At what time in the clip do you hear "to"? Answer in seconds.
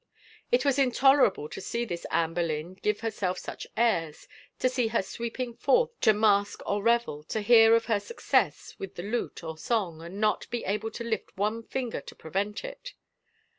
1.49-1.61, 4.57-4.67, 6.01-6.11, 7.25-7.41, 10.89-11.03, 12.01-12.15